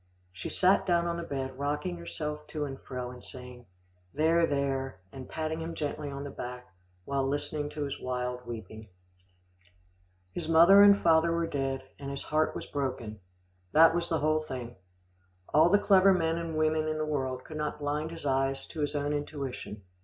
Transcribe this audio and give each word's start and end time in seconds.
She 0.33 0.49
sat 0.49 0.87
down 0.87 1.05
on 1.05 1.17
the 1.17 1.21
bed, 1.21 1.59
rocking 1.59 1.97
herself 1.97 2.47
to 2.47 2.65
and 2.65 2.81
fro, 2.81 3.11
and 3.11 3.23
saying, 3.23 3.67
"There, 4.15 4.47
there," 4.47 4.97
and 5.11 5.29
patting 5.29 5.59
him 5.61 5.75
gently 5.75 6.09
on 6.09 6.23
the 6.23 6.31
back 6.31 6.73
while 7.05 7.23
listening 7.27 7.69
to 7.69 7.83
his 7.83 7.99
wild 8.01 8.43
weeping. 8.47 8.89
His 10.31 10.47
father 10.47 10.81
and 10.81 11.03
mother 11.03 11.31
were 11.31 11.45
dead, 11.45 11.83
and 11.99 12.09
his 12.09 12.23
heart 12.23 12.55
was 12.55 12.65
broken. 12.65 13.19
That 13.73 13.93
was 13.93 14.09
the 14.09 14.17
whole 14.21 14.39
thing. 14.41 14.75
All 15.53 15.69
the 15.69 15.77
clever 15.77 16.15
men 16.15 16.39
and 16.39 16.57
women 16.57 16.87
in 16.87 16.97
the 16.97 17.05
world 17.05 17.43
could 17.43 17.57
not 17.57 17.77
blind 17.77 18.09
his 18.09 18.25
eyes 18.25 18.65
to 18.69 18.79
his 18.79 18.95
own 18.95 19.13
intuition. 19.13 19.83